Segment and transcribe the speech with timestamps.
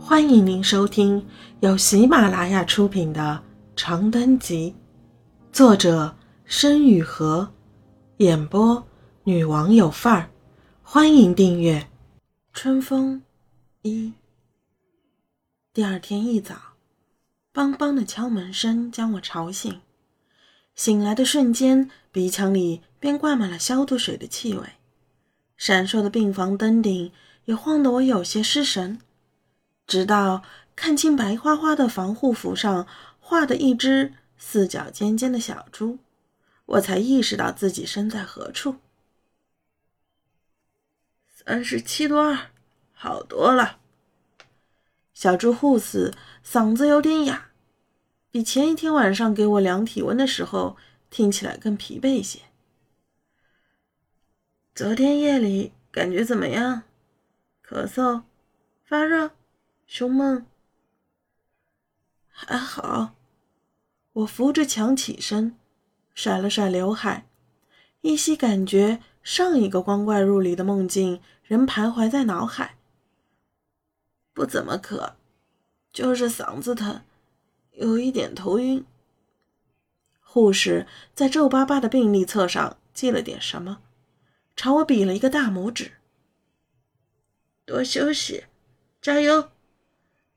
[0.00, 1.26] 欢迎您收听
[1.60, 3.42] 由喜马拉雅出品的
[3.76, 4.74] 《长灯集》，
[5.54, 7.52] 作者申雨禾，
[8.18, 8.86] 演播
[9.24, 10.30] 女王有范儿。
[10.82, 11.88] 欢迎订阅。
[12.52, 13.22] 春风
[13.82, 14.12] 一。
[15.74, 16.54] 第二天一早，
[17.52, 19.80] 梆梆的敲门声将我吵醒。
[20.74, 24.64] 醒来的瞬间，鼻腔里便灌满了消毒水的气味，
[25.56, 27.12] 闪烁的病房灯顶
[27.44, 29.00] 也晃得我有些失神。
[29.88, 30.44] 直到
[30.76, 32.86] 看清白花花的防护服上
[33.18, 35.98] 画的一只四脚尖尖的小猪，
[36.66, 38.76] 我才意识到自己身在何处。
[41.26, 42.50] 三十七度二，
[42.92, 43.78] 好多了。
[45.14, 46.12] 小猪护士
[46.44, 47.50] 嗓子有点哑，
[48.30, 50.76] 比前一天晚上给我量体温的时候
[51.08, 52.40] 听起来更疲惫一些。
[54.74, 56.82] 昨天夜里感觉怎么样？
[57.66, 58.22] 咳嗽？
[58.84, 59.32] 发热？
[59.90, 60.44] 胸闷，
[62.28, 63.14] 还好。
[64.12, 65.56] 我扶着墙起身，
[66.14, 67.26] 甩了甩刘海，
[68.02, 72.76] 依稀感觉上一个光怪陆离的梦境仍徘徊在脑海。
[74.34, 75.16] 不怎么渴，
[75.90, 77.00] 就是嗓子疼，
[77.72, 78.84] 有一点头晕。
[80.20, 83.80] 护士在皱巴巴的病历册上记了点什么，
[84.54, 85.92] 朝我比了一个大拇指。
[87.64, 88.44] 多休息，
[89.00, 89.50] 加油。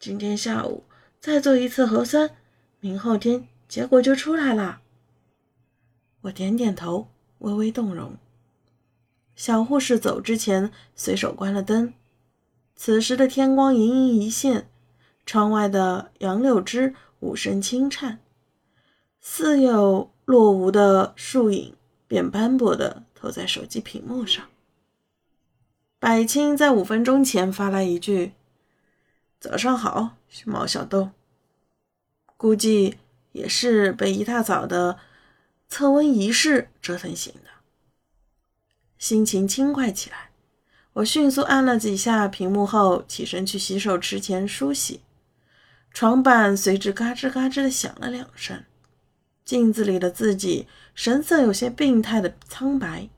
[0.00, 0.84] 今天下午
[1.20, 2.30] 再做一次核酸，
[2.80, 4.80] 明后天结果就出来了。
[6.22, 7.08] 我点点头，
[7.40, 8.16] 微微动容。
[9.36, 11.92] 小护士走之前，随手关了灯。
[12.74, 14.70] 此时的天光盈盈一线，
[15.26, 18.20] 窗外的杨柳枝五声轻颤，
[19.20, 21.74] 似有若无的树影
[22.08, 24.42] 便斑驳的投在手机屏幕上。
[25.98, 28.32] 百青在五分钟前发来一句。
[29.40, 31.12] 早上好，毛小豆。
[32.36, 32.98] 估计
[33.32, 34.98] 也是被一大早的
[35.66, 37.48] 测温仪式折腾醒的，
[38.98, 40.28] 心情轻快起来。
[40.92, 45.00] 我迅速按了几下屏幕后，起身去洗手池前梳洗。
[45.90, 48.62] 床板随之嘎吱嘎吱的响了两声，
[49.46, 53.08] 镜子里的自己神色有些病态的苍白，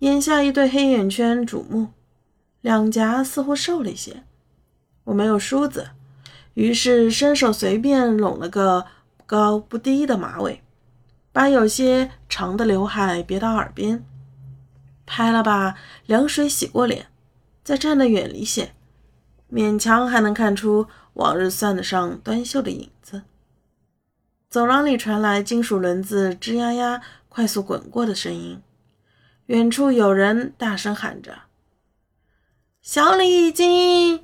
[0.00, 1.92] 眼下一对黑眼圈瞩目，
[2.60, 4.24] 两颊似乎瘦了一些。
[5.08, 5.88] 我没有梳子，
[6.52, 8.84] 于是伸手随便拢了个
[9.16, 10.62] 不高不低的马尾，
[11.32, 14.04] 把有些长的刘海别到耳边，
[15.06, 15.74] 拍了把
[16.04, 17.06] 凉水洗过脸，
[17.64, 18.74] 再站得远离些，
[19.50, 23.22] 勉强还能看出往日算得上端秀的影子。
[24.50, 28.60] 走廊里传来金属轮子吱呀呀快速滚过的声音，
[29.46, 31.44] 远处有人大声喊着
[32.82, 34.22] ：“小李经。”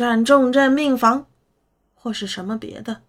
[0.00, 1.26] 转重症病房，
[1.92, 3.02] 或是什么别的，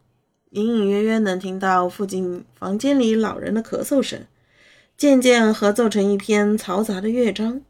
[0.50, 4.28] 隐隐约约能听到附近房间里老人的咳嗽声，
[4.98, 7.62] 渐渐合奏成一篇嘈杂的乐章。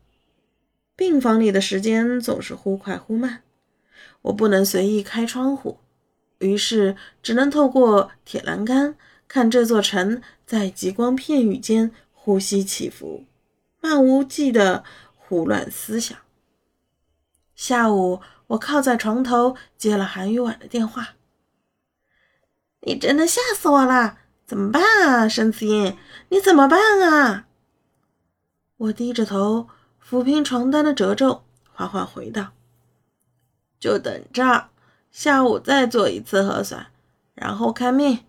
[0.96, 3.44] 病房里的时间总是忽快忽慢，
[4.24, 5.78] 我不能随意开窗户，
[6.40, 8.96] 于是只能透过铁栏杆
[9.28, 13.26] 看这座城在极光片羽间呼吸起伏，
[13.82, 14.84] 漫无际的
[15.16, 16.18] 胡乱思想。
[17.54, 18.20] 下午。
[18.52, 21.16] 我靠在床头接了韩宇婉的电话。
[22.82, 24.18] 你真的吓死我了！
[24.46, 25.98] 怎么办啊，沈子英？
[26.30, 27.48] 你怎么办啊？
[28.76, 29.70] 我低着头
[30.04, 32.52] 抚平床单的褶皱，缓缓回道
[33.80, 34.70] ：“就等着
[35.12, 36.88] 下午再做一次核酸，
[37.34, 38.26] 然后看命。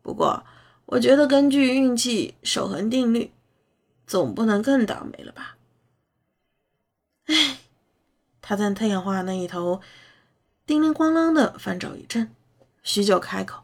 [0.00, 0.44] 不过，
[0.86, 3.32] 我觉得根据运气守恒定律，
[4.08, 5.56] 总不能更倒霉了吧？”
[7.26, 7.58] 哎。
[8.42, 9.80] 他在太阳花那一头
[10.66, 12.34] 叮铃咣啷的翻找一阵，
[12.82, 13.62] 许久开口：“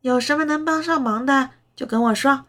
[0.00, 2.46] 有什么能帮上忙的，就跟我说。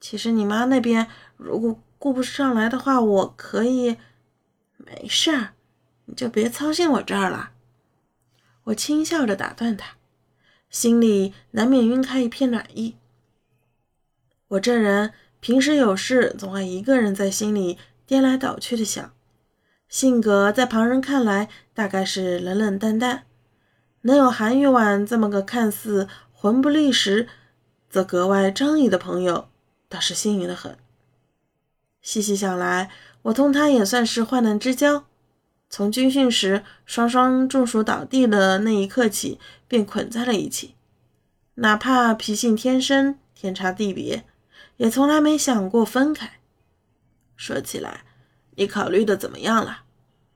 [0.00, 1.06] 其实你妈那边
[1.36, 3.96] 如果顾不上来的话，我可以……
[4.76, 5.50] 没事儿，
[6.06, 7.52] 你就别操心我这儿了。”
[8.64, 9.96] 我轻笑着打断他，
[10.68, 12.96] 心里难免晕开一片暖意。
[14.48, 19.12] 我这人平时有事总爱一个人在心里颠来倒去的想。
[19.90, 23.24] 性格在旁人看来大概是冷冷淡淡，
[24.02, 27.26] 能有韩玉婉这么个看似魂不吝时，
[27.88, 29.48] 则格外仗义的朋友，
[29.88, 30.78] 倒是幸运的很。
[32.00, 32.88] 细细想来，
[33.22, 35.06] 我同他也算是患难之交，
[35.68, 40.76] 从军训时双双中暑倒地的那一刻起，便捆在了一起，
[41.54, 44.24] 哪怕脾性天生天差地别，
[44.76, 46.38] 也从来没想过分开。
[47.34, 48.04] 说起来。
[48.56, 49.84] 你考虑的怎么样了？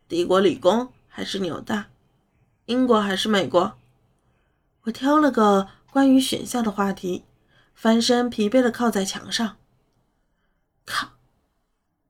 [0.08, 1.86] 帝国理工还是纽大？
[2.66, 3.76] 英国还是美国？
[4.84, 7.24] 我挑了个关于选校的话题，
[7.74, 9.56] 翻身疲惫的靠在墙上。
[10.84, 11.10] 靠，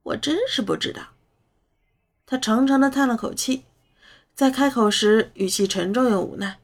[0.03, 1.01] 我真是不知道。
[2.25, 3.65] 他长长的叹了口气，
[4.33, 6.59] 在开口时语气沉重又无奈。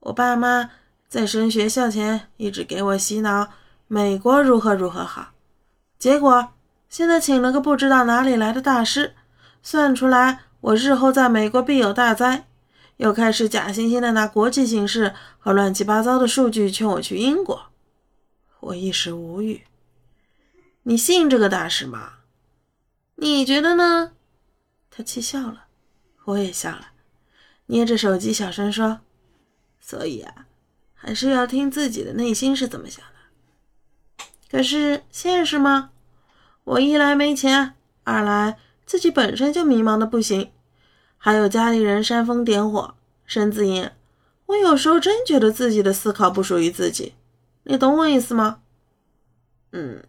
[0.00, 0.70] 我爸妈
[1.08, 3.52] 在升学校前一直给我洗脑，
[3.88, 5.32] 美国如何如何好，
[5.98, 6.52] 结果
[6.90, 9.14] 现在请了个不知道哪里来的大师，
[9.62, 12.48] 算出来我日后在美国必有大灾，
[12.96, 17.70] 又开始假惺惺的拿国际形势和乱七八糟的数据劝我去英国，
[18.58, 19.62] 我一时无语。
[20.82, 22.14] 你信这个大师吗？
[23.14, 24.12] 你觉得呢？
[24.90, 25.66] 他气笑了，
[26.24, 26.88] 我也笑了，
[27.66, 28.98] 捏着手机小声说。
[29.80, 30.46] 所以啊，
[30.92, 34.24] 还是要听自己的内心是怎么想的。
[34.50, 35.90] 可是现实吗？
[36.64, 37.74] 我一来没钱，
[38.04, 40.50] 二来自己本身就迷茫的不行，
[41.18, 42.94] 还有家里人煽风点火。
[43.24, 43.90] 申子颖，
[44.46, 47.14] 我有时候真觉得自己的思考不属于自己，
[47.64, 48.60] 你懂我意思吗？
[49.72, 50.02] 嗯，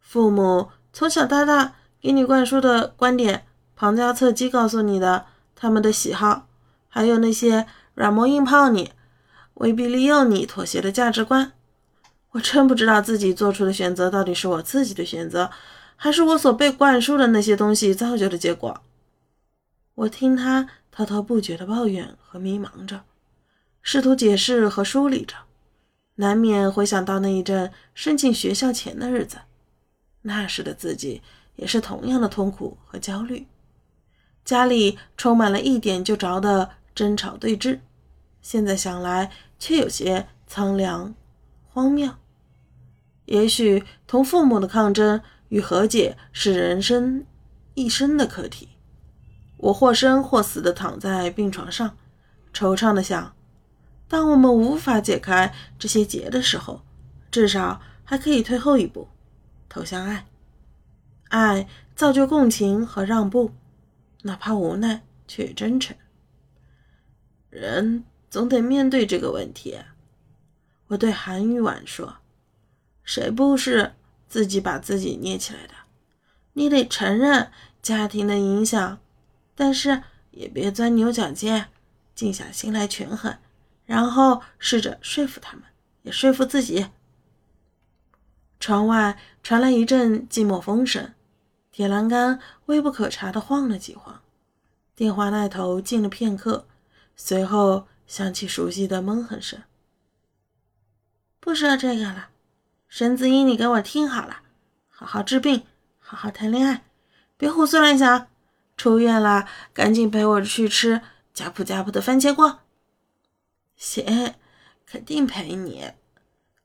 [0.00, 6.48] 父母从小到大给你灌输的观点，旁敲侧击告诉你的他们的喜好，
[6.88, 7.66] 还有那些。
[7.94, 8.90] 软磨硬泡你，
[9.54, 11.52] 威逼利诱你妥协的价值观，
[12.34, 15.50] 我真不知道自己做出的选择到底是我自己的选择，
[15.94, 18.82] 还是我所被灌输的那些东西造就的结果。
[19.94, 23.02] 我听他滔滔不绝的抱怨和迷茫着，
[23.82, 25.36] 试图解释和梳理着，
[26.16, 29.38] 难免回想到那一阵申请学校前的日子，
[30.22, 31.22] 那时的自己
[31.54, 33.46] 也是同样的痛苦和焦虑，
[34.44, 36.70] 家里充满了一点就着的。
[36.94, 37.80] 争吵对峙，
[38.40, 41.12] 现在想来却有些苍凉、
[41.66, 42.08] 荒谬。
[43.26, 47.24] 也许同父母的抗争与和解是人生
[47.74, 48.70] 一生的课题。
[49.56, 51.96] 我或生或死的躺在病床上，
[52.52, 53.34] 惆怅的想：
[54.08, 56.82] 当我们无法解开这些结的时候，
[57.30, 59.08] 至少还可以退后一步，
[59.68, 60.26] 投向爱。
[61.30, 61.66] 爱
[61.96, 63.52] 造就共情和让步，
[64.22, 65.96] 哪怕无奈却真诚。
[67.48, 69.78] 人总得面对这个问题。
[70.88, 72.16] 我对韩玉婉说
[73.04, 73.94] ：“谁不是
[74.26, 75.74] 自己把自己捏起来的？
[76.54, 77.50] 你得承认
[77.82, 78.98] 家庭的影响，
[79.54, 81.68] 但是也别钻牛角尖，
[82.14, 83.36] 静下心来权衡，
[83.84, 85.64] 然后试着说服他们，
[86.02, 86.88] 也说服自己。”
[88.58, 91.12] 窗外传来一阵寂寞风声，
[91.70, 94.22] 铁栏杆微不可察地晃了几晃，
[94.94, 96.66] 电话那头静了片刻。
[97.16, 99.62] 随后响起熟悉的闷哼声。
[101.38, 102.30] 不说这个了，
[102.96, 104.42] 沈子英，你给我听好了，
[104.88, 105.66] 好好治病，
[105.98, 106.84] 好好谈恋爱，
[107.36, 108.28] 别胡思乱想。
[108.76, 111.02] 出院了，赶紧陪我去吃
[111.32, 112.60] 家谱家谱的番茄锅。
[113.74, 114.36] 行，
[114.86, 115.90] 肯定陪你。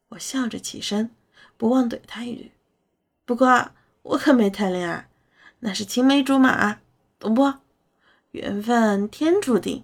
[0.09, 1.09] 我笑着起身，
[1.57, 2.51] 不忘怼他一句。
[3.25, 3.71] 不过
[4.03, 5.09] 我可没谈恋爱，
[5.61, 6.79] 那是青梅竹马，
[7.17, 7.55] 懂不？
[8.29, 9.83] 缘分天注定。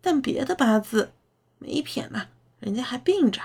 [0.00, 1.12] 但别的八字
[1.58, 2.28] 没撇呢，
[2.60, 3.42] 人家还病着。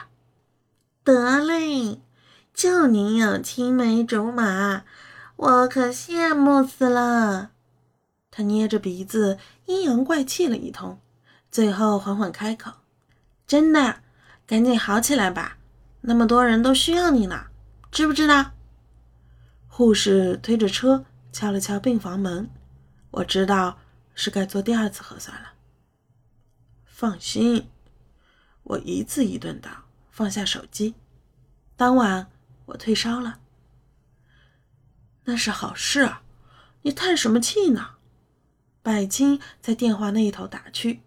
[1.03, 1.99] 得嘞，
[2.57, 4.83] 就您有青梅竹马，
[5.35, 7.51] 我可羡慕死了。
[8.31, 9.37] 他捏着鼻子，
[9.67, 10.99] 阴阳怪气了一通，
[11.51, 12.71] 最后缓缓开口
[13.45, 14.01] ：“真的，
[14.47, 15.59] 赶紧好起来吧，
[16.01, 17.45] 那么多人都需要你呢，
[17.91, 18.53] 知不知道？”
[19.69, 22.49] 护士推着车敲了敲病房门，
[23.11, 23.77] 我知道
[24.15, 25.49] 是该做第二次核酸了。
[26.85, 27.69] 放心，
[28.63, 29.69] 我一字一顿道，
[30.09, 30.95] 放下手机。
[31.75, 32.27] 当晚
[32.67, 33.39] 我退烧了，
[35.25, 36.21] 那是好事啊！
[36.83, 37.95] 你叹什么气呢？
[38.81, 41.01] 百青在电话那一头打趣，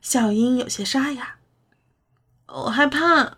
[0.00, 1.36] 笑音有些沙哑。
[2.46, 3.36] 我害怕，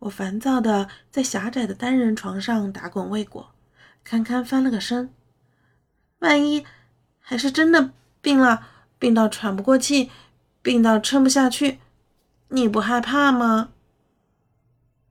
[0.00, 3.52] 我烦躁的在狭窄的单人床上打滚未果，
[4.02, 5.12] 堪堪翻了个身。
[6.20, 6.64] 万一
[7.18, 7.92] 还是真的
[8.22, 8.66] 病了，
[8.98, 10.10] 病到喘不过气。
[10.62, 11.80] 病到撑不下去，
[12.48, 13.70] 你不害怕吗？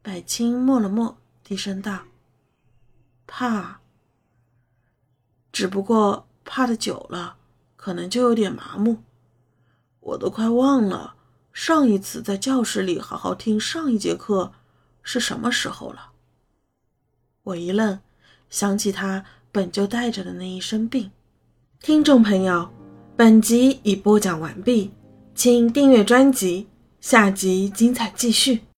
[0.03, 1.18] 百青默了默，
[1.49, 2.01] 低声道
[3.25, 3.79] ：“怕，
[5.51, 7.37] 只不过怕的久了，
[7.75, 8.99] 可能就有点麻木。
[9.99, 11.15] 我都快忘了
[11.51, 14.53] 上一次在教室里好好听上一节课
[15.01, 16.11] 是什么时候了。”
[17.41, 17.99] 我一愣，
[18.51, 21.09] 想起他本就带着的那一身病。
[21.79, 22.71] 听众朋友，
[23.17, 24.91] 本集已播讲完毕。
[25.33, 26.67] 请订阅专辑，
[27.01, 28.61] 下集精彩继续。